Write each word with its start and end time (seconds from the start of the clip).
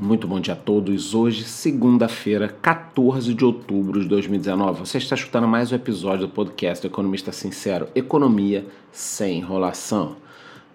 Muito 0.00 0.28
bom 0.28 0.38
dia 0.38 0.54
a 0.54 0.56
todos. 0.56 1.12
Hoje, 1.12 1.42
segunda-feira, 1.42 2.46
14 2.62 3.34
de 3.34 3.44
outubro 3.44 4.00
de 4.00 4.06
2019. 4.06 4.78
Você 4.78 4.98
está 4.98 5.16
escutando 5.16 5.48
mais 5.48 5.72
um 5.72 5.74
episódio 5.74 6.28
do 6.28 6.32
podcast 6.32 6.86
do 6.86 6.92
Economista 6.92 7.32
Sincero, 7.32 7.88
Economia 7.96 8.64
sem 8.92 9.38
enrolação. 9.38 10.14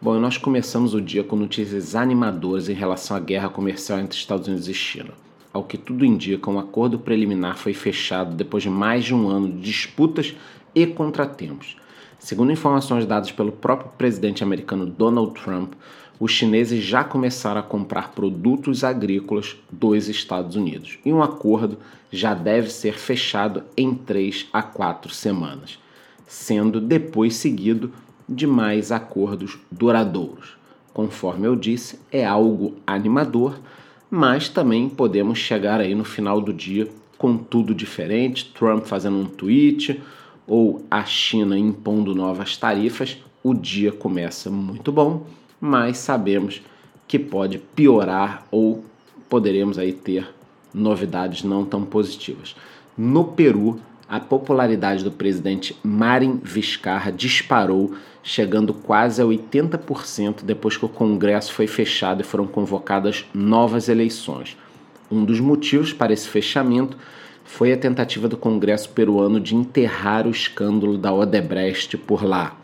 Bom, 0.01 0.19
nós 0.19 0.37
começamos 0.37 0.93
o 0.93 0.99
dia 0.99 1.23
com 1.23 1.37
notícias 1.37 1.95
animadoras 1.95 2.67
em 2.67 2.73
relação 2.73 3.15
à 3.15 3.19
guerra 3.21 3.47
comercial 3.47 3.97
entre 3.97 4.17
Estados 4.17 4.49
Unidos 4.49 4.67
e 4.67 4.73
China. 4.73 5.11
Ao 5.53 5.63
que 5.63 5.77
tudo 5.77 6.03
indica, 6.03 6.51
um 6.51 6.59
acordo 6.59 6.99
preliminar 6.99 7.55
foi 7.57 7.73
fechado 7.73 8.35
depois 8.35 8.63
de 8.63 8.69
mais 8.69 9.05
de 9.05 9.15
um 9.15 9.29
ano 9.29 9.47
de 9.47 9.61
disputas 9.61 10.35
e 10.75 10.85
contratempos. 10.85 11.77
Segundo 12.23 12.51
informações 12.51 13.05
dadas 13.05 13.31
pelo 13.31 13.51
próprio 13.51 13.91
presidente 13.97 14.43
americano 14.43 14.85
Donald 14.85 15.33
Trump, 15.33 15.73
os 16.23 16.31
chineses 16.31 16.81
já 16.81 17.03
começaram 17.03 17.59
a 17.59 17.63
comprar 17.63 18.11
produtos 18.11 18.85
agrícolas 18.85 19.57
dos 19.69 20.07
Estados 20.07 20.55
Unidos 20.55 20.97
e 21.03 21.11
um 21.11 21.21
acordo 21.21 21.77
já 22.09 22.33
deve 22.33 22.69
ser 22.69 22.97
fechado 22.97 23.65
em 23.75 23.93
três 23.93 24.47
a 24.53 24.63
quatro 24.63 25.13
semanas, 25.13 25.77
sendo 26.25 26.79
depois 26.79 27.35
seguido 27.35 27.91
de 28.29 28.47
mais 28.47 28.89
acordos 28.89 29.59
duradouros. 29.69 30.55
Conforme 30.93 31.45
eu 31.45 31.57
disse, 31.57 31.99
é 32.09 32.25
algo 32.25 32.77
animador, 32.87 33.59
mas 34.09 34.47
também 34.47 34.87
podemos 34.87 35.37
chegar 35.39 35.81
aí 35.81 35.93
no 35.93 36.05
final 36.05 36.39
do 36.39 36.53
dia 36.53 36.87
com 37.17 37.35
tudo 37.35 37.75
diferente, 37.75 38.49
Trump 38.53 38.85
fazendo 38.85 39.17
um 39.17 39.25
tweet 39.25 40.01
ou 40.47 40.85
a 40.89 41.03
China 41.03 41.59
impondo 41.59 42.15
novas 42.15 42.55
tarifas, 42.55 43.17
o 43.43 43.53
dia 43.53 43.91
começa 43.91 44.49
muito 44.49 44.89
bom 44.89 45.25
mas 45.65 45.97
sabemos 45.99 46.61
que 47.07 47.17
pode 47.17 47.57
piorar 47.57 48.45
ou 48.51 48.83
poderemos 49.29 49.79
aí 49.79 49.93
ter 49.93 50.27
novidades 50.73 51.41
não 51.45 51.63
tão 51.63 51.85
positivas. 51.85 52.53
No 52.97 53.23
Peru, 53.23 53.79
a 54.09 54.19
popularidade 54.19 55.05
do 55.05 55.11
presidente 55.11 55.73
Marin 55.81 56.41
Vizcarra 56.43 57.13
disparou, 57.13 57.93
chegando 58.21 58.73
quase 58.73 59.21
a 59.21 59.25
80% 59.25 60.43
depois 60.43 60.75
que 60.75 60.83
o 60.83 60.89
Congresso 60.89 61.53
foi 61.53 61.65
fechado 61.65 62.19
e 62.19 62.25
foram 62.25 62.45
convocadas 62.45 63.23
novas 63.33 63.87
eleições. 63.87 64.57
Um 65.09 65.23
dos 65.23 65.39
motivos 65.39 65.93
para 65.93 66.11
esse 66.11 66.27
fechamento 66.27 66.97
foi 67.45 67.71
a 67.71 67.77
tentativa 67.77 68.27
do 68.27 68.35
Congresso 68.35 68.89
peruano 68.89 69.39
de 69.39 69.55
enterrar 69.55 70.27
o 70.27 70.31
escândalo 70.31 70.97
da 70.97 71.13
Odebrecht 71.13 71.97
por 71.97 72.21
lá. 72.21 72.57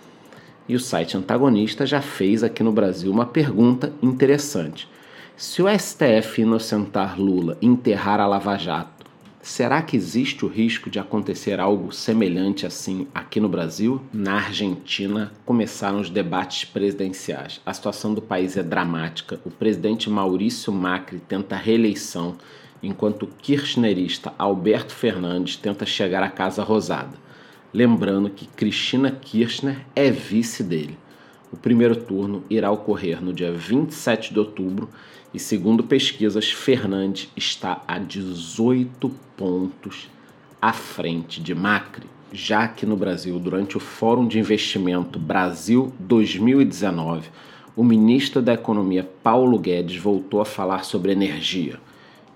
E 0.69 0.75
o 0.75 0.79
site 0.79 1.17
antagonista 1.17 1.83
já 1.83 1.99
fez 1.99 2.43
aqui 2.43 2.61
no 2.61 2.71
Brasil 2.71 3.11
uma 3.11 3.25
pergunta 3.25 3.91
interessante. 4.03 4.87
Se 5.35 5.63
o 5.63 5.67
STF 5.67 6.43
inocentar 6.43 7.19
Lula 7.19 7.57
e 7.59 7.65
enterrar 7.65 8.19
a 8.19 8.27
Lava 8.27 8.55
Jato, 8.55 9.07
será 9.41 9.81
que 9.81 9.97
existe 9.97 10.45
o 10.45 10.47
risco 10.47 10.87
de 10.87 10.99
acontecer 10.99 11.59
algo 11.59 11.91
semelhante 11.91 12.67
assim 12.67 13.07
aqui 13.15 13.39
no 13.39 13.49
Brasil? 13.49 13.99
Na 14.13 14.35
Argentina 14.35 15.31
começaram 15.43 15.99
os 15.99 16.09
debates 16.11 16.65
presidenciais. 16.65 17.59
A 17.65 17.73
situação 17.73 18.13
do 18.13 18.21
país 18.21 18.55
é 18.55 18.61
dramática. 18.61 19.39
O 19.43 19.49
presidente 19.49 20.07
Maurício 20.07 20.71
Macri 20.71 21.19
tenta 21.19 21.55
reeleição, 21.55 22.35
enquanto 22.83 23.23
o 23.23 23.27
kirchnerista 23.27 24.33
Alberto 24.37 24.93
Fernandes 24.93 25.55
tenta 25.55 25.83
chegar 25.83 26.21
à 26.21 26.29
Casa 26.29 26.61
Rosada. 26.61 27.28
Lembrando 27.71 28.31
que 28.31 28.47
Cristina 28.47 29.11
Kirchner 29.11 29.85
é 29.95 30.09
vice 30.09 30.63
dele. 30.63 30.97
O 31.51 31.57
primeiro 31.57 31.95
turno 31.95 32.43
irá 32.49 32.71
ocorrer 32.71 33.23
no 33.23 33.31
dia 33.31 33.51
27 33.51 34.33
de 34.33 34.39
outubro 34.39 34.89
e, 35.31 35.37
segundo 35.39 35.83
pesquisas, 35.83 36.51
Fernandes 36.51 37.29
está 37.35 37.83
a 37.87 37.99
18 37.99 39.09
pontos 39.37 40.09
à 40.59 40.73
frente 40.73 41.39
de 41.39 41.53
Macri. 41.53 42.07
Já 42.33 42.67
que 42.67 42.87
no 42.87 42.95
Brasil, 42.95 43.37
durante 43.39 43.77
o 43.77 43.79
Fórum 43.79 44.27
de 44.27 44.39
Investimento 44.39 45.19
Brasil 45.19 45.93
2019, 45.99 47.29
o 47.75 47.83
ministro 47.83 48.41
da 48.41 48.53
Economia 48.53 49.07
Paulo 49.23 49.59
Guedes 49.59 49.97
voltou 49.97 50.41
a 50.41 50.45
falar 50.45 50.83
sobre 50.83 51.11
energia. 51.11 51.79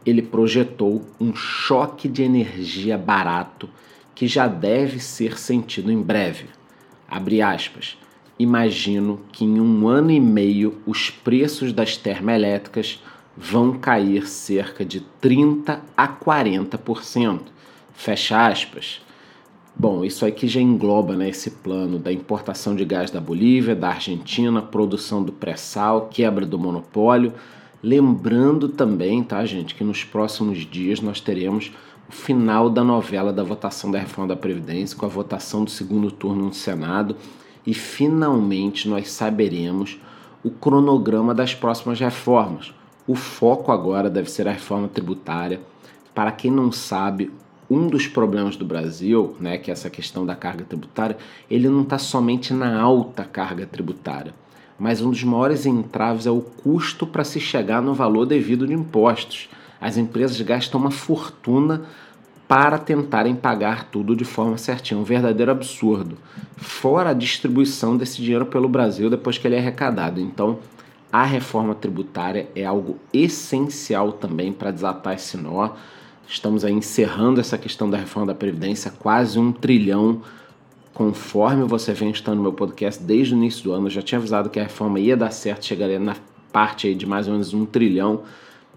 Ele 0.06 0.22
projetou 0.22 1.04
um 1.20 1.36
choque 1.36 2.08
de 2.08 2.22
energia 2.22 2.98
barato 3.00 3.68
que 4.16 4.28
já 4.28 4.48
deve 4.48 5.00
ser 5.00 5.38
sentido 5.38 5.92
em 5.92 6.02
breve. 6.02 6.46
Abre 7.08 7.42
aspas. 7.42 7.98
Imagino 8.38 9.22
que 9.32 9.46
em 9.46 9.60
um 9.60 9.88
ano 9.88 10.12
e 10.12 10.20
meio 10.20 10.82
os 10.86 11.10
preços 11.10 11.72
das 11.72 11.98
termoelétricas 11.98 13.02
vão 13.38 13.78
cair 13.78 14.28
cerca 14.28 14.84
de 14.84 15.02
30 15.22 15.82
a 15.96 16.08
40%. 16.08 17.42
Fecha 17.94 18.48
aspas. 18.48 19.02
Bom, 19.76 20.06
isso 20.06 20.24
aqui 20.26 20.48
já 20.48 20.62
engloba 20.62 21.16
né, 21.16 21.30
esse 21.30 21.50
plano 21.50 21.98
da 21.98 22.12
importação 22.12 22.76
de 22.76 22.86
gás 22.86 23.10
da 23.10 23.20
Bolívia, 23.20 23.76
da 23.76 23.90
Argentina, 23.90 24.62
produção 24.62 25.24
do 25.24 25.32
pré-sal, 25.32 26.10
quebra 26.12 26.46
do 26.46 26.60
monopólio. 26.60 27.34
Lembrando 27.82 28.70
também, 28.70 29.24
tá, 29.24 29.44
gente, 29.46 29.74
que 29.74 29.84
nos 29.84 30.04
próximos 30.04 30.60
dias 30.60 31.02
nós 31.02 31.20
teremos 31.20 31.72
final 32.14 32.70
da 32.70 32.84
novela 32.84 33.34
da 33.34 33.44
votação 33.44 33.92
da 33.92 34.00
reforma 34.00 34.30
da 34.30 34.40
Previdência, 34.40 34.96
com 34.98 35.06
a 35.06 35.10
votação 35.10 35.64
do 35.64 35.72
segundo 35.72 36.12
turno 36.12 36.46
no 36.46 36.54
Senado, 36.54 37.18
e 37.66 37.74
finalmente 37.74 38.88
nós 38.88 39.12
saberemos 39.12 40.00
o 40.44 40.52
cronograma 40.52 41.34
das 41.34 41.56
próximas 41.56 42.00
reformas. 42.00 42.74
O 43.08 43.16
foco 43.16 43.72
agora 43.72 44.10
deve 44.10 44.30
ser 44.30 44.48
a 44.48 44.52
reforma 44.52 44.88
tributária. 44.88 45.60
Para 46.14 46.32
quem 46.32 46.52
não 46.52 46.72
sabe, 46.72 47.32
um 47.70 47.88
dos 47.88 48.08
problemas 48.08 48.56
do 48.56 48.64
Brasil, 48.64 49.36
né, 49.40 49.58
que 49.58 49.72
é 49.72 49.74
essa 49.74 49.90
questão 49.90 50.26
da 50.26 50.36
carga 50.36 50.64
tributária, 50.64 51.18
ele 51.50 51.68
não 51.68 51.82
está 51.82 51.98
somente 51.98 52.54
na 52.54 52.80
alta 52.80 53.24
carga 53.24 53.66
tributária, 53.66 54.34
mas 54.78 55.02
um 55.02 55.10
dos 55.10 55.24
maiores 55.24 55.66
entraves 55.66 56.28
é 56.28 56.32
o 56.32 56.42
custo 56.42 57.08
para 57.08 57.24
se 57.24 57.40
chegar 57.40 57.82
no 57.82 57.94
valor 57.94 58.26
devido 58.26 58.68
de 58.68 58.74
impostos. 58.74 59.50
As 59.84 59.98
empresas 59.98 60.40
gastam 60.40 60.80
uma 60.80 60.92
fortuna 60.92 61.82
para 62.48 62.78
tentarem 62.78 63.36
pagar 63.36 63.90
tudo 63.92 64.16
de 64.16 64.24
forma 64.24 64.58
certinha, 64.58 64.98
um 64.98 65.04
verdadeiro 65.04 65.52
absurdo. 65.52 66.18
Fora 66.56 67.10
a 67.10 67.14
distribuição 67.14 67.98
desse 67.98 68.22
dinheiro 68.22 68.46
pelo 68.46 68.70
Brasil 68.70 69.10
depois 69.10 69.38
que 69.38 69.46
ele 69.46 69.58
é 69.58 69.60
arrecadado. 69.60 70.22
Então, 70.22 70.60
a 71.12 71.26
reforma 71.26 71.76
tributária 71.76 72.48
é 72.56 72.64
algo 72.64 72.98
essencial 73.12 74.14
também 74.14 74.54
para 74.54 74.72
desatar 74.72 75.16
esse 75.16 75.36
nó. 75.36 75.72
Estamos 76.26 76.64
aí 76.64 76.72
encerrando 76.72 77.42
essa 77.42 77.58
questão 77.58 77.90
da 77.90 77.98
reforma 77.98 78.28
da 78.28 78.36
Previdência, 78.36 78.90
quase 78.90 79.38
um 79.38 79.52
trilhão, 79.52 80.22
conforme 80.94 81.66
você 81.66 81.92
vem 81.92 82.10
estando 82.10 82.38
no 82.38 82.44
meu 82.44 82.54
podcast 82.54 83.04
desde 83.04 83.34
o 83.34 83.38
início 83.38 83.66
do 83.66 83.74
ano. 83.74 83.88
Eu 83.88 83.92
já 83.92 84.02
tinha 84.02 84.18
avisado 84.18 84.50
que 84.50 84.62
a 84.62 84.64
reforma 84.64 84.98
ia 84.98 85.18
dar 85.18 85.32
certo, 85.32 85.66
chegaria 85.66 86.00
na 86.00 86.16
parte 86.54 86.88
aí 86.88 86.96
de 86.96 87.06
mais 87.06 87.28
ou 87.28 87.34
menos 87.34 87.54
um 87.54 87.66
trilhão 87.66 88.22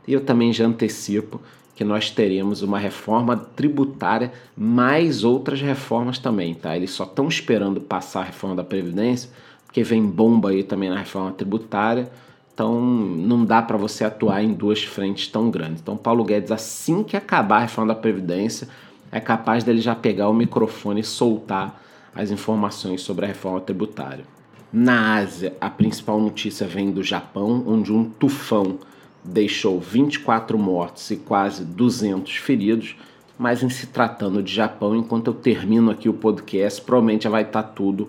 e 0.07 0.13
eu 0.13 0.21
também 0.21 0.53
já 0.53 0.65
antecipo 0.65 1.41
que 1.75 1.85
nós 1.85 2.11
teremos 2.11 2.63
uma 2.63 2.79
reforma 2.79 3.37
tributária, 3.37 4.33
mais 4.57 5.25
outras 5.25 5.61
reformas 5.61 6.19
também, 6.19 6.55
tá? 6.55 6.75
Eles 6.75 6.91
só 6.91 7.05
estão 7.05 7.29
esperando 7.29 7.81
passar 7.83 8.21
a 8.21 8.25
reforma 8.25 8.57
da 8.57 8.65
Previdência, 8.65 9.29
porque 9.67 9.83
vem 9.83 10.07
bomba 10.07 10.51
aí 10.51 10.63
também 10.63 10.89
na 10.89 10.99
reforma 10.99 11.33
tributária. 11.33 12.11
Então 12.55 12.81
não 12.81 13.45
dá 13.45 13.61
para 13.61 13.77
você 13.77 14.05
atuar 14.05 14.43
em 14.43 14.55
duas 14.55 14.83
frentes 14.83 15.29
tão 15.29 15.51
grandes. 15.51 15.83
Então 15.83 15.99
Paulo 15.99 16.25
Guedes, 16.25 16.51
assim 16.51 17.03
que 17.03 17.15
acabar 17.15 17.59
a 17.59 17.61
reforma 17.61 17.93
da 17.93 18.01
Previdência, 18.01 18.69
é 19.13 19.21
capaz 19.21 19.63
dele 19.63 19.83
já 19.83 19.95
pegar 19.95 20.31
o 20.31 20.35
microfone 20.35 21.03
e 21.03 21.05
soltar 21.05 21.83
as 22.15 22.31
informações 22.31 23.03
sobre 23.03 23.27
a 23.27 23.29
reforma 23.29 23.61
tributária. 23.61 24.25
Na 24.73 25.17
Ásia, 25.17 25.55
a 25.61 25.69
principal 25.69 26.19
notícia 26.19 26.67
vem 26.67 26.91
do 26.91 27.03
Japão, 27.03 27.63
onde 27.67 27.93
um 27.93 28.05
tufão 28.05 28.79
deixou 29.27 29.81
24 29.81 30.59
mortos 30.59 31.11
e 31.11 31.17
quase 31.17 31.65
200 31.65 32.37
feridos, 32.37 32.97
mas 33.39 33.63
em 33.63 33.69
se 33.69 33.89
tratando 33.89 34.43
de 34.43 34.53
Japão, 34.53 34.97
enquanto 34.97 35.29
eu 35.29 35.35
termino 35.35 35.91
aqui 35.91 36.09
o 36.09 36.15
podcast, 36.15 36.81
provavelmente 36.81 37.25
já 37.25 37.31
vai 37.31 37.43
estar 37.43 37.63
tá 37.63 37.69
tudo 37.69 38.09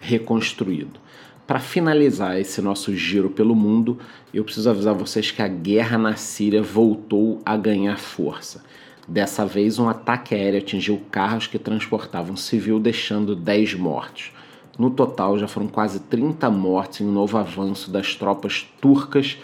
reconstruído. 0.00 1.00
Para 1.46 1.58
finalizar 1.58 2.38
esse 2.38 2.62
nosso 2.62 2.94
giro 2.94 3.28
pelo 3.28 3.54
mundo, 3.54 3.98
eu 4.32 4.44
preciso 4.44 4.70
avisar 4.70 4.94
vocês 4.94 5.30
que 5.30 5.42
a 5.42 5.48
guerra 5.48 5.98
na 5.98 6.16
Síria 6.16 6.62
voltou 6.62 7.42
a 7.44 7.56
ganhar 7.56 7.98
força. 7.98 8.64
Dessa 9.06 9.44
vez, 9.44 9.78
um 9.78 9.88
ataque 9.88 10.34
aéreo 10.34 10.60
atingiu 10.60 11.02
carros 11.10 11.46
que 11.46 11.58
transportavam 11.58 12.36
civil, 12.36 12.78
deixando 12.78 13.34
10 13.34 13.74
mortos. 13.74 14.32
No 14.78 14.88
total, 14.90 15.38
já 15.38 15.48
foram 15.48 15.66
quase 15.66 16.00
30 16.00 16.48
mortes 16.48 17.00
em 17.00 17.04
um 17.04 17.12
novo 17.12 17.36
avanço 17.36 17.90
das 17.90 18.14
tropas 18.14 18.66
turcas 18.80 19.36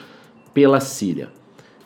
pela 0.58 0.80
Síria. 0.80 1.30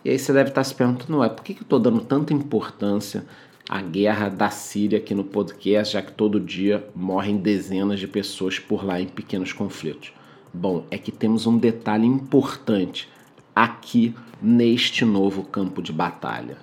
E 0.03 0.09
aí 0.09 0.19
você 0.19 0.33
deve 0.33 0.49
estar 0.49 0.65
se 0.65 0.75
perguntando, 0.75 1.13
não 1.13 1.23
é, 1.23 1.29
por 1.29 1.45
que, 1.45 1.53
eu 1.53 1.61
estou 1.61 1.79
dando 1.79 2.01
tanta 2.01 2.33
importância 2.33 3.23
à 3.69 3.83
guerra 3.83 4.31
da 4.31 4.49
Síria 4.49 4.97
aqui 4.97 5.15
no 5.15 5.25
podcast, 5.25 5.93
já 5.93 6.01
que 6.01 6.11
todo 6.11 6.41
dia 6.41 6.83
morrem 6.97 7.37
dezenas 7.37 8.01
de 8.01 8.09
pessoas 8.09 8.59
por 8.59 8.83
lá 8.83 8.99
em 8.99 9.07
pequenos 9.07 9.53
conflitos? 9.53 10.15
Bom, 10.55 10.87
é 10.91 10.97
que 10.97 11.13
temos 11.13 11.47
um 11.47 11.59
detalhe 11.59 12.07
importante. 12.07 13.11
aqui 13.55 14.15
neste 14.41 15.05
novo 15.05 15.43
campo 15.43 15.83
de 15.83 15.93
batalha? 15.93 16.57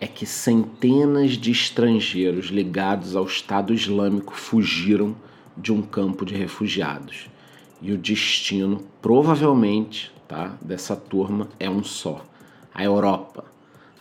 É 0.00 0.06
que 0.06 0.24
centenas 0.24 1.32
de 1.32 1.50
estrangeiros 1.50 2.46
ligados 2.46 3.14
ao 3.14 3.26
Estado 3.26 3.74
Islâmico 3.74 4.32
fugiram 4.32 5.14
de 5.54 5.74
um 5.74 5.82
campo 5.82 6.24
de 6.24 6.34
refugiados. 6.34 7.28
E 7.82 7.92
o 7.92 7.98
destino, 7.98 8.82
provavelmente, 9.02 10.14
tá, 10.28 10.52
dessa 10.60 10.96
turma 10.96 11.48
é 11.58 11.68
um 11.68 11.82
só: 11.82 12.24
a 12.74 12.82
Europa. 12.84 13.44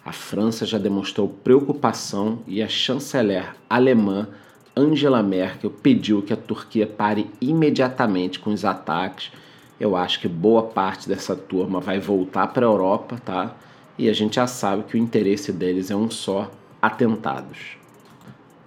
A 0.05 0.11
França 0.11 0.65
já 0.65 0.77
demonstrou 0.77 1.29
preocupação 1.29 2.39
e 2.45 2.61
a 2.61 2.67
chanceler 2.67 3.55
alemã 3.69 4.27
Angela 4.75 5.21
Merkel 5.21 5.69
pediu 5.69 6.21
que 6.21 6.33
a 6.33 6.37
Turquia 6.37 6.87
pare 6.87 7.29
imediatamente 7.39 8.39
com 8.39 8.51
os 8.51 8.65
ataques. 8.65 9.31
Eu 9.79 9.95
acho 9.95 10.19
que 10.19 10.27
boa 10.27 10.63
parte 10.63 11.07
dessa 11.07 11.35
turma 11.35 11.79
vai 11.79 11.99
voltar 11.99 12.47
para 12.47 12.65
a 12.65 12.69
Europa, 12.69 13.17
tá? 13.23 13.55
E 13.97 14.09
a 14.09 14.13
gente 14.13 14.35
já 14.35 14.47
sabe 14.47 14.83
que 14.83 14.95
o 14.95 14.99
interesse 14.99 15.51
deles 15.51 15.91
é 15.91 15.95
um 15.95 16.09
só: 16.09 16.49
atentados. 16.81 17.82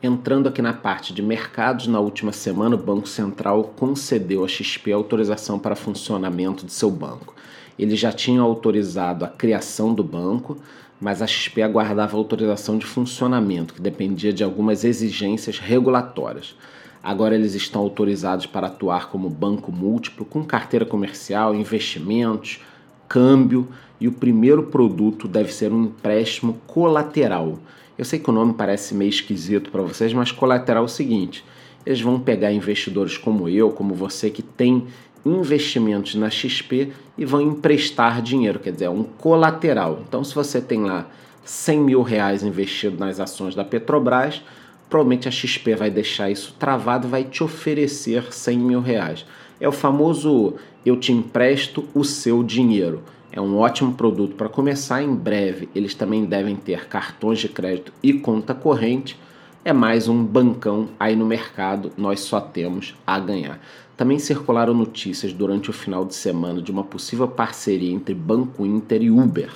Entrando 0.06 0.48
aqui 0.48 0.62
na 0.62 0.72
parte 0.72 1.12
de 1.12 1.20
mercados, 1.20 1.88
na 1.88 1.98
última 1.98 2.30
semana 2.30 2.76
o 2.76 2.78
Banco 2.78 3.08
Central 3.08 3.74
concedeu 3.76 4.44
à 4.44 4.48
XP 4.48 4.92
autorização 4.92 5.58
para 5.58 5.74
funcionamento 5.74 6.64
de 6.64 6.72
seu 6.72 6.92
banco. 6.92 7.34
Ele 7.76 7.96
já 7.96 8.12
tinha 8.12 8.40
autorizado 8.40 9.24
a 9.24 9.28
criação 9.28 9.92
do 9.92 10.04
banco, 10.04 10.58
mas 11.00 11.22
a 11.22 11.26
XP 11.26 11.60
aguardava 11.60 12.16
autorização 12.16 12.78
de 12.78 12.86
funcionamento, 12.86 13.74
que 13.74 13.82
dependia 13.82 14.32
de 14.32 14.44
algumas 14.44 14.84
exigências 14.84 15.58
regulatórias. 15.58 16.54
Agora 17.02 17.34
eles 17.34 17.56
estão 17.56 17.80
autorizados 17.80 18.46
para 18.46 18.68
atuar 18.68 19.10
como 19.10 19.28
banco 19.28 19.72
múltiplo, 19.72 20.24
com 20.24 20.44
carteira 20.44 20.86
comercial, 20.86 21.52
investimentos, 21.52 22.60
câmbio, 23.08 23.66
e 24.00 24.06
o 24.06 24.12
primeiro 24.12 24.62
produto 24.62 25.26
deve 25.26 25.52
ser 25.52 25.72
um 25.72 25.82
empréstimo 25.82 26.60
colateral 26.64 27.58
eu 27.98 28.04
sei 28.04 28.18
que 28.18 28.28
o 28.28 28.32
nome 28.32 28.54
parece 28.54 28.94
meio 28.94 29.08
esquisito 29.08 29.70
para 29.70 29.82
vocês, 29.82 30.12
mas 30.12 30.30
colateral 30.30 30.82
é 30.82 30.86
o 30.86 30.88
seguinte: 30.88 31.44
eles 31.84 32.00
vão 32.00 32.18
pegar 32.18 32.52
investidores 32.52 33.16
como 33.16 33.48
eu, 33.48 33.70
como 33.70 33.94
você, 33.94 34.30
que 34.30 34.42
tem 34.42 34.86
investimentos 35.24 36.14
na 36.14 36.30
XP 36.30 36.92
e 37.18 37.24
vão 37.24 37.40
emprestar 37.40 38.22
dinheiro, 38.22 38.60
quer 38.60 38.72
dizer, 38.72 38.84
é 38.84 38.90
um 38.90 39.02
colateral. 39.02 40.02
Então, 40.06 40.22
se 40.22 40.34
você 40.34 40.60
tem 40.60 40.84
lá 40.84 41.06
100 41.44 41.80
mil 41.80 42.02
reais 42.02 42.42
investido 42.42 42.98
nas 42.98 43.18
ações 43.18 43.54
da 43.54 43.64
Petrobras, 43.64 44.42
provavelmente 44.88 45.26
a 45.26 45.30
XP 45.30 45.74
vai 45.74 45.90
deixar 45.90 46.30
isso 46.30 46.54
travado 46.58 47.08
e 47.08 47.10
vai 47.10 47.24
te 47.24 47.42
oferecer 47.42 48.32
100 48.32 48.58
mil 48.58 48.80
reais. 48.80 49.26
É 49.60 49.68
o 49.68 49.72
famoso 49.72 50.54
eu 50.84 50.96
te 50.96 51.12
empresto 51.12 51.88
o 51.94 52.04
seu 52.04 52.44
dinheiro. 52.44 53.02
É 53.36 53.40
um 53.40 53.58
ótimo 53.58 53.92
produto 53.92 54.34
para 54.34 54.48
começar. 54.48 55.02
Em 55.02 55.14
breve, 55.14 55.68
eles 55.74 55.94
também 55.94 56.24
devem 56.24 56.56
ter 56.56 56.88
cartões 56.88 57.38
de 57.38 57.50
crédito 57.50 57.92
e 58.02 58.14
conta 58.14 58.54
corrente. 58.54 59.20
É 59.62 59.74
mais 59.74 60.08
um 60.08 60.24
bancão 60.24 60.88
aí 60.98 61.14
no 61.14 61.26
mercado, 61.26 61.92
nós 61.98 62.20
só 62.20 62.40
temos 62.40 62.94
a 63.06 63.20
ganhar. 63.20 63.60
Também 63.94 64.18
circularam 64.18 64.72
notícias 64.72 65.34
durante 65.34 65.68
o 65.68 65.74
final 65.74 66.06
de 66.06 66.14
semana 66.14 66.62
de 66.62 66.70
uma 66.72 66.82
possível 66.82 67.28
parceria 67.28 67.92
entre 67.92 68.14
Banco 68.14 68.64
Inter 68.64 69.02
e 69.02 69.10
Uber. 69.10 69.50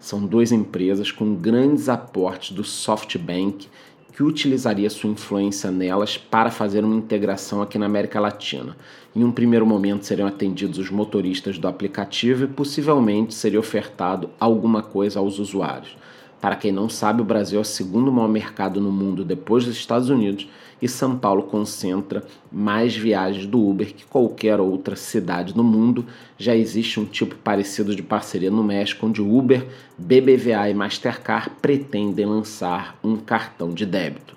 São 0.00 0.26
duas 0.26 0.50
empresas 0.50 1.12
com 1.12 1.32
grandes 1.32 1.88
aportes 1.88 2.50
do 2.50 2.64
SoftBank 2.64 3.68
que 4.12 4.22
utilizaria 4.22 4.90
sua 4.90 5.10
influência 5.10 5.70
nelas 5.70 6.16
para 6.16 6.50
fazer 6.50 6.84
uma 6.84 6.94
integração 6.94 7.62
aqui 7.62 7.78
na 7.78 7.86
América 7.86 8.20
Latina. 8.20 8.76
Em 9.14 9.24
um 9.24 9.32
primeiro 9.32 9.66
momento 9.66 10.04
seriam 10.04 10.28
atendidos 10.28 10.78
os 10.78 10.90
motoristas 10.90 11.58
do 11.58 11.68
aplicativo 11.68 12.44
e 12.44 12.48
possivelmente 12.48 13.34
seria 13.34 13.60
ofertado 13.60 14.30
alguma 14.38 14.82
coisa 14.82 15.18
aos 15.18 15.38
usuários. 15.38 15.96
Para 16.40 16.56
quem 16.56 16.72
não 16.72 16.88
sabe, 16.88 17.20
o 17.20 17.24
Brasil 17.24 17.58
é 17.58 17.62
o 17.62 17.64
segundo 17.64 18.10
maior 18.10 18.28
mercado 18.28 18.80
no 18.80 18.90
mundo 18.90 19.24
depois 19.24 19.64
dos 19.64 19.76
Estados 19.76 20.08
Unidos 20.08 20.48
e 20.80 20.88
São 20.88 21.16
Paulo 21.16 21.44
concentra 21.44 22.24
mais 22.50 22.96
viagens 22.96 23.46
do 23.46 23.64
Uber 23.64 23.94
que 23.94 24.04
qualquer 24.04 24.60
outra 24.60 24.96
cidade 24.96 25.56
no 25.56 25.62
mundo. 25.62 26.06
Já 26.38 26.56
existe 26.56 26.98
um 26.98 27.04
tipo 27.04 27.34
parecido 27.36 27.94
de 27.94 28.02
parceria 28.02 28.50
no 28.50 28.64
México, 28.64 29.06
onde 29.06 29.20
Uber, 29.20 29.66
BBVA 29.98 30.70
e 30.70 30.74
Mastercard 30.74 31.50
pretendem 31.60 32.26
lançar 32.26 32.98
um 33.04 33.16
cartão 33.16 33.70
de 33.70 33.84
débito. 33.84 34.34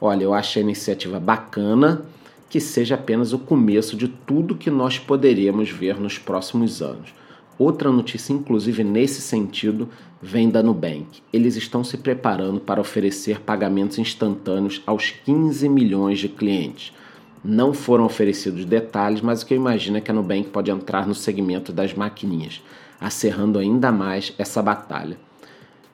Olha, 0.00 0.24
eu 0.24 0.34
acho 0.34 0.58
a 0.58 0.62
iniciativa 0.62 1.18
bacana, 1.18 2.02
que 2.48 2.60
seja 2.60 2.94
apenas 2.94 3.32
o 3.32 3.38
começo 3.38 3.96
de 3.96 4.08
tudo 4.08 4.54
que 4.54 4.70
nós 4.70 4.98
poderemos 4.98 5.70
ver 5.70 5.98
nos 5.98 6.18
próximos 6.18 6.80
anos. 6.80 7.12
Outra 7.58 7.90
notícia, 7.90 8.34
inclusive 8.34 8.84
nesse 8.84 9.22
sentido, 9.22 9.88
vem 10.20 10.48
da 10.48 10.62
Nubank. 10.62 11.22
Eles 11.32 11.56
estão 11.56 11.84
se 11.84 11.96
preparando 11.96 12.60
para 12.60 12.80
oferecer 12.80 13.40
pagamentos 13.40 13.98
instantâneos 13.98 14.82
aos 14.86 15.10
15 15.10 15.68
milhões 15.68 16.18
de 16.18 16.28
clientes. 16.28 16.92
Não 17.44 17.72
foram 17.72 18.04
oferecidos 18.04 18.64
detalhes, 18.64 19.20
mas 19.20 19.42
o 19.42 19.46
que 19.46 19.54
eu 19.54 19.58
imagino 19.58 19.98
é 19.98 20.00
que 20.00 20.10
a 20.10 20.14
Nubank 20.14 20.48
pode 20.48 20.70
entrar 20.70 21.06
no 21.06 21.14
segmento 21.14 21.72
das 21.72 21.94
maquininhas, 21.94 22.62
acerrando 23.00 23.58
ainda 23.58 23.92
mais 23.92 24.32
essa 24.38 24.62
batalha. 24.62 25.18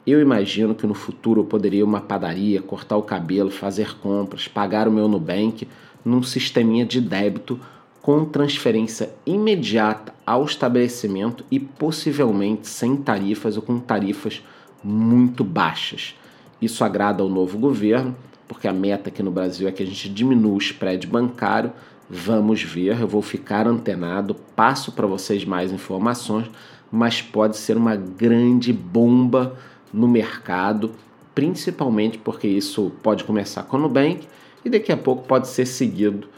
Eu 0.07 0.21
imagino 0.21 0.75
que 0.75 0.87
no 0.87 0.95
futuro 0.95 1.43
eu 1.43 1.45
poderia 1.45 1.81
ir 1.81 1.85
uma 1.85 2.01
padaria, 2.01 2.63
cortar 2.63 2.97
o 2.97 3.03
cabelo, 3.03 3.51
fazer 3.51 3.97
compras, 3.99 4.49
pagar 4.49 4.89
o 4.89 4.93
meu 4.93 5.07
Nubank 5.07 5.69
num 6.05 6.23
sisteminha 6.23 6.85
de 6.85 7.01
débito 7.01 7.61
com 8.03 8.25
transferência 8.25 9.15
imediata 9.25 10.13
ao 10.27 10.45
estabelecimento 10.45 11.45
e 11.49 11.61
possivelmente 11.61 12.67
sem 12.67 12.97
tarifas 12.97 13.57
ou 13.57 13.63
com 13.63 13.79
tarifas 13.79 14.43
muito 14.83 15.45
baixas. 15.45 16.17
Isso 16.61 16.85
agrada 16.85 17.23
ao 17.23 17.29
novo 17.29 17.57
governo, 17.57 18.17
porque 18.49 18.67
a 18.67 18.73
meta 18.73 19.09
aqui 19.09 19.23
no 19.23 19.31
Brasil 19.31 19.69
é 19.69 19.73
que 19.73 19.85
a 19.85 19.87
gente 19.87 20.09
diminua 20.09 20.55
o 20.55 20.59
spread 20.59 21.07
bancário. 21.07 21.73
Vamos 22.11 22.63
ver, 22.63 23.01
eu 23.01 23.07
vou 23.07 23.23
ficar 23.23 23.69
antenado, 23.69 24.35
passo 24.57 24.91
para 24.93 25.07
vocês 25.07 25.45
mais 25.45 25.73
informações, 25.73 26.51
mas 26.91 27.23
pode 27.23 27.57
ser 27.57 27.77
uma 27.77 27.95
grande 27.95 28.73
bomba 28.73 29.57
no 29.93 30.09
mercado, 30.09 30.91
principalmente 31.35 32.19
porque 32.19 32.49
isso 32.49 32.91
pode 33.01 33.23
começar 33.23 33.63
com 33.63 33.77
o 33.77 33.81
Nubank 33.81 34.27
e 34.65 34.69
daqui 34.69 34.91
a 34.91 34.97
pouco 34.97 35.27
pode 35.27 35.49
ser 35.49 35.67
seguido 35.67 36.29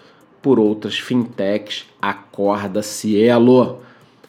por 0.45 0.61
outras 0.61 0.99
fintechs, 0.99 1.87
acorda 2.03 2.83
Cielo. 2.83 3.81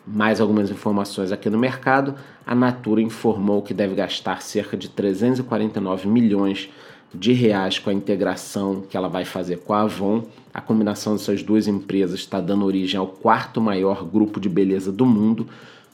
Mais 0.08 0.40
algumas 0.40 0.72
informações 0.72 1.30
aqui 1.30 1.50
no 1.50 1.58
mercado. 1.58 2.16
A 2.48 2.56
Natura 2.56 3.02
informou 3.02 3.62
que 3.62 3.74
deve 3.74 3.96
gastar 3.96 4.42
cerca 4.42 4.78
de 4.78 4.88
349 4.88 6.08
milhões 6.08 6.70
de 7.14 7.34
reais 7.34 7.80
com 7.80 7.90
a 7.90 7.94
integração 7.94 8.86
que 8.90 8.96
ela 8.96 9.10
vai 9.10 9.26
fazer 9.26 9.58
com 9.58 9.74
a 9.74 9.82
Avon. 9.82 10.24
A 10.54 10.62
combinação 10.62 11.18
dessas 11.18 11.44
duas 11.44 11.68
empresas 11.68 12.22
está 12.22 12.40
dando 12.40 12.64
origem 12.64 12.98
ao 12.98 13.08
quarto 13.08 13.60
maior 13.60 14.06
grupo 14.06 14.40
de 14.40 14.48
beleza 14.48 14.94
do 14.94 15.06
mundo, 15.06 15.46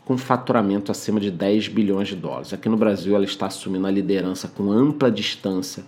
com 0.05 0.15
faturamento 0.19 0.91
acima 0.91 1.19
de 1.19 1.31
10 1.31 1.67
bilhões 1.69 2.10
de 2.10 2.15
dólares. 2.15 2.53
Aqui 2.53 2.69
no 2.69 2.77
Brasil, 2.77 3.15
ela 3.15 3.25
está 3.25 3.48
assumindo 3.48 3.88
a 3.88 3.91
liderança 3.91 4.48
com 4.48 4.72
ampla 4.72 5.10
distância 5.10 5.84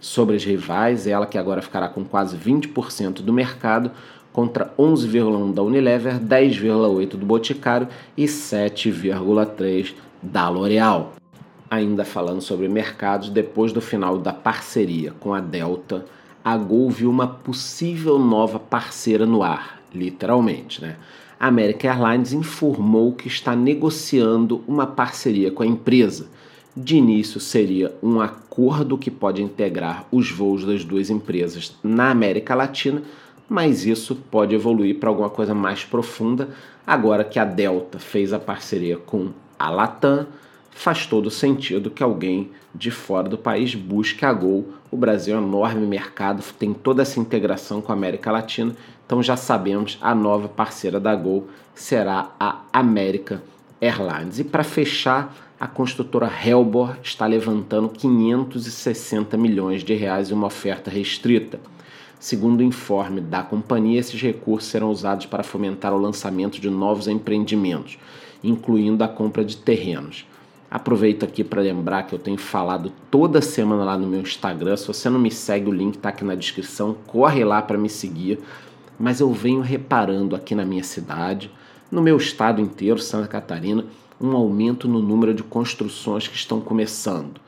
sobre 0.00 0.36
as 0.36 0.44
rivais, 0.44 1.06
ela 1.06 1.26
que 1.26 1.36
agora 1.36 1.60
ficará 1.60 1.88
com 1.88 2.04
quase 2.04 2.36
20% 2.36 3.22
do 3.22 3.32
mercado, 3.32 3.90
contra 4.32 4.72
11,1% 4.78 5.52
da 5.52 5.62
Unilever, 5.62 6.18
10,8% 6.18 7.10
do 7.10 7.26
Boticário 7.26 7.88
e 8.16 8.24
7,3% 8.24 9.94
da 10.22 10.48
L'Oréal. 10.48 11.12
Ainda 11.70 12.04
falando 12.04 12.40
sobre 12.40 12.68
mercados, 12.68 13.28
depois 13.28 13.72
do 13.72 13.80
final 13.80 14.18
da 14.18 14.32
parceria 14.32 15.12
com 15.20 15.34
a 15.34 15.40
Delta, 15.40 16.04
a 16.44 16.56
Gol 16.56 16.90
viu 16.90 17.10
uma 17.10 17.26
possível 17.26 18.18
nova 18.18 18.58
parceira 18.58 19.26
no 19.26 19.42
ar, 19.42 19.80
literalmente, 19.94 20.80
né? 20.80 20.96
A 21.38 21.46
American 21.46 21.90
Airlines 21.90 22.32
informou 22.32 23.12
que 23.12 23.28
está 23.28 23.56
negociando 23.56 24.62
uma 24.66 24.86
parceria 24.86 25.50
com 25.50 25.62
a 25.62 25.66
empresa 25.66 26.28
de 26.76 26.96
início, 26.96 27.40
seria 27.40 27.94
um 28.02 28.20
acordo 28.20 28.96
que 28.96 29.10
pode 29.10 29.42
integrar 29.42 30.06
os 30.10 30.30
voos 30.30 30.64
das 30.64 30.84
duas 30.84 31.10
empresas 31.10 31.76
na 31.82 32.10
América 32.10 32.54
Latina, 32.54 33.02
mas 33.48 33.84
isso 33.84 34.14
pode 34.14 34.54
evoluir 34.54 34.98
para 34.98 35.08
alguma 35.08 35.28
coisa 35.28 35.54
mais 35.54 35.84
profunda. 35.84 36.48
Agora 36.86 37.24
que 37.24 37.38
a 37.38 37.44
Delta 37.44 37.98
fez 37.98 38.32
a 38.32 38.38
parceria 38.38 38.96
com 38.96 39.30
a 39.58 39.68
Latam, 39.68 40.26
faz 40.70 41.06
todo 41.06 41.30
sentido 41.30 41.90
que 41.90 42.02
alguém 42.02 42.50
de 42.74 42.90
fora 42.90 43.28
do 43.28 43.36
país 43.36 43.74
busque 43.74 44.24
a 44.24 44.32
Gol. 44.32 44.68
O 44.90 44.96
Brasil 44.96 45.36
é 45.36 45.40
um 45.40 45.46
enorme 45.46 45.86
mercado, 45.86 46.42
tem 46.58 46.72
toda 46.72 47.02
essa 47.02 47.18
integração 47.18 47.80
com 47.82 47.90
a 47.90 47.94
América 47.94 48.30
Latina, 48.30 48.74
então 49.04 49.20
já 49.22 49.36
sabemos 49.36 49.98
a 50.00 50.14
nova 50.14 50.48
parceira 50.48 51.00
da 51.00 51.14
Gol 51.14 51.48
será 51.74 52.30
a 52.38 52.60
América 52.72 53.42
Airlines. 53.80 54.38
E 54.38 54.44
para 54.44 54.62
fechar, 54.62 55.34
a 55.60 55.66
construtora 55.66 56.32
Helbor 56.42 56.96
está 57.02 57.26
levantando 57.26 57.90
560 57.90 59.36
milhões 59.36 59.84
de 59.84 59.92
reais 59.92 60.30
em 60.30 60.32
uma 60.32 60.46
oferta 60.46 60.90
restrita. 60.90 61.60
Segundo 62.18 62.60
o 62.60 62.62
informe 62.62 63.20
da 63.20 63.42
companhia, 63.42 64.00
esses 64.00 64.18
recursos 64.18 64.70
serão 64.70 64.90
usados 64.90 65.26
para 65.26 65.42
fomentar 65.42 65.92
o 65.92 65.98
lançamento 65.98 66.58
de 66.58 66.70
novos 66.70 67.06
empreendimentos. 67.06 67.98
incluindo 68.42 69.04
a 69.04 69.08
compra 69.08 69.44
de 69.44 69.58
terrenos. 69.58 70.24
Aproveito 70.70 71.24
aqui 71.24 71.44
para 71.44 71.60
lembrar 71.60 72.04
que 72.04 72.14
eu 72.14 72.18
tenho 72.18 72.38
falado 72.38 72.90
toda 73.10 73.42
semana 73.42 73.84
lá 73.84 73.98
no 73.98 74.06
meu 74.06 74.22
Instagram. 74.22 74.78
Se 74.78 74.86
você 74.86 75.10
não 75.10 75.20
me 75.20 75.30
segue, 75.30 75.68
o 75.68 75.72
link 75.72 75.96
está 75.96 76.08
aqui 76.08 76.24
na 76.24 76.34
descrição. 76.34 76.96
Corre 77.06 77.44
lá 77.44 77.60
para 77.60 77.76
me 77.76 77.90
seguir. 77.90 78.38
Mas 78.98 79.20
eu 79.20 79.30
venho 79.30 79.60
reparando 79.60 80.34
aqui 80.34 80.54
na 80.54 80.64
minha 80.64 80.82
cidade, 80.82 81.50
no 81.90 82.00
meu 82.00 82.16
estado 82.16 82.60
inteiro, 82.60 82.98
Santa 82.98 83.26
Catarina, 83.26 83.84
um 84.20 84.36
aumento 84.36 84.86
no 84.86 85.00
número 85.00 85.34
de 85.34 85.42
construções 85.42 86.28
que 86.28 86.36
estão 86.36 86.60
começando. 86.60 87.40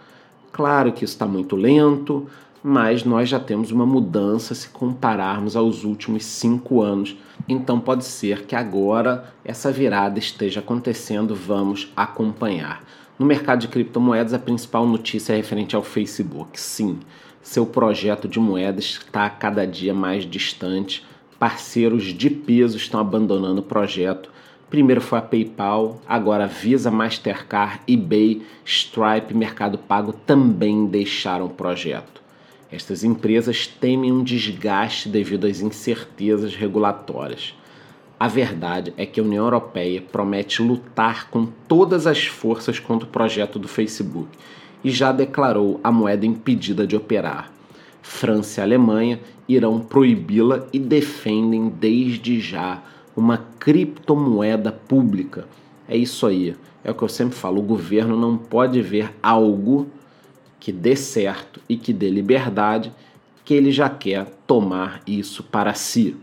Claro 0.51 0.93
que 0.93 1.05
isso 1.05 1.15
está 1.15 1.27
muito 1.27 1.55
lento, 1.55 2.27
mas 2.63 3.05
nós 3.05 3.29
já 3.29 3.41
temos 3.41 3.71
uma 3.71 3.85
mudança 3.85 4.55
se 4.55 4.69
compararmos 4.69 5.57
aos 5.57 5.85
últimos 5.85 6.25
cinco 6.25 6.81
anos. 6.81 7.17
Então 7.49 7.81
pode 7.81 8.05
ser 8.05 8.47
que 8.47 8.55
agora 8.55 9.33
essa 9.45 9.73
virada 9.73 10.19
esteja 10.19 10.61
acontecendo, 10.61 11.35
vamos 11.35 11.91
acompanhar. 11.97 12.85
No 13.19 13.27
mercado 13.27 13.61
de 13.61 13.69
criptomoedas, 13.69 14.33
a 14.33 14.39
principal 14.39 14.87
notícia 14.87 15.33
é 15.33 15.37
referente 15.37 15.77
ao 15.77 15.83
Facebook. 15.83 16.59
Sim, 16.61 16.99
seu 17.43 17.67
projeto 17.67 18.29
de 18.29 18.39
moedas 18.39 18.85
está 18.85 19.29
cada 19.29 19.67
dia 19.67 19.93
mais 19.93 20.25
distante. 20.25 21.05
Parceiros 21.43 22.05
de 22.05 22.31
peso 22.31 22.77
estão 22.77 23.01
abandonando 23.01 23.63
o 23.63 23.65
projeto. 23.65 24.31
Primeiro 24.71 25.01
foi 25.01 25.19
a 25.19 25.23
PayPal, 25.23 26.01
agora 26.07 26.47
Visa, 26.47 26.89
Mastercard, 26.89 27.81
eBay, 27.89 28.43
Stripe, 28.65 29.35
Mercado 29.35 29.77
Pago 29.77 30.13
também 30.13 30.87
deixaram 30.87 31.47
o 31.47 31.51
projeto. 31.51 32.23
Estas 32.71 33.03
empresas 33.03 33.67
temem 33.67 34.13
um 34.13 34.23
desgaste 34.23 35.09
devido 35.09 35.49
às 35.49 35.61
incertezas 35.61 36.55
regulatórias. 36.55 37.57
A 38.21 38.29
verdade 38.29 38.95
é 38.97 39.05
que 39.05 39.19
a 39.19 39.25
União 39.25 39.45
Europeia 39.45 40.01
promete 40.01 40.63
lutar 40.63 41.29
com 41.29 41.47
todas 41.67 42.07
as 42.07 42.25
forças 42.25 42.79
contra 42.79 43.09
o 43.09 43.11
projeto 43.11 43.59
do 43.59 43.67
Facebook 43.67 44.29
e 44.85 44.93
já 44.93 45.11
declarou 45.11 45.81
a 45.83 45.91
moeda 45.91 46.25
impedida 46.25 46.87
de 46.87 46.95
operar. 46.95 47.51
França 48.01 48.61
e 48.61 48.65
Alemanha 48.65 49.21
irão 49.55 49.81
proibi-la 49.81 50.67
e 50.73 50.79
defendem 50.79 51.69
desde 51.69 52.41
já 52.41 52.83
uma 53.17 53.39
criptomoeda 53.59 54.73
pública. 54.73 55.47
É 55.89 55.97
isso 55.97 56.27
aí. 56.27 56.57
É 56.85 56.91
o 56.91 56.95
que 56.95 57.03
eu 57.03 57.09
sempre 57.09 57.37
falo: 57.37 57.61
o 57.61 57.65
governo 57.65 58.17
não 58.17 58.37
pode 58.37 58.81
ver 58.81 59.15
algo 59.23 59.87
que 60.59 60.73
dê 60.73 60.97
certo 60.97 61.61
e 61.69 61.77
que 61.77 61.93
dê 61.93 62.09
liberdade 62.09 62.93
que 63.45 63.55
ele 63.55 63.73
já 63.73 63.89
quer 63.89 64.27
tomar 64.47 65.03
isso 65.07 65.43
para 65.43 65.75
si. 65.75 66.17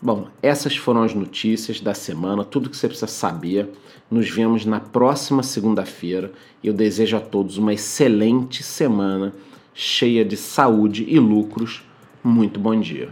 Bom, 0.00 0.28
essas 0.42 0.76
foram 0.76 1.02
as 1.02 1.14
notícias 1.14 1.80
da 1.80 1.94
semana, 1.94 2.44
tudo 2.44 2.68
que 2.68 2.76
você 2.76 2.86
precisa 2.86 3.06
saber. 3.06 3.70
Nos 4.10 4.28
vemos 4.28 4.66
na 4.66 4.78
próxima 4.78 5.42
segunda-feira. 5.42 6.30
Eu 6.62 6.74
desejo 6.74 7.16
a 7.16 7.20
todos 7.20 7.56
uma 7.56 7.72
excelente 7.72 8.62
semana, 8.62 9.32
cheia 9.72 10.22
de 10.22 10.36
saúde 10.36 11.06
e 11.08 11.18
lucros. 11.18 11.82
Muito 12.24 12.58
bom 12.58 12.80
dia. 12.80 13.10